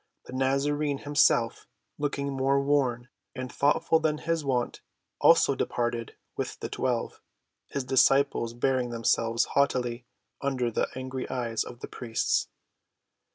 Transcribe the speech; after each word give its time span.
The 0.25 0.33
Nazarene 0.33 0.97
himself, 0.97 1.67
looking 1.99 2.33
more 2.33 2.59
worn 2.59 3.09
and 3.35 3.51
thoughtful 3.53 3.99
than 3.99 4.17
his 4.17 4.43
wont, 4.43 4.81
also 5.19 5.53
departed 5.53 6.15
with 6.35 6.59
the 6.59 6.69
twelve, 6.69 7.21
his 7.67 7.83
disciples 7.83 8.55
bearing 8.55 8.89
themselves 8.89 9.45
haughtily 9.53 10.07
under 10.41 10.71
the 10.71 10.87
angry 10.95 11.29
eyes 11.29 11.63
of 11.63 11.81
the 11.81 11.87
priests. 11.87 12.47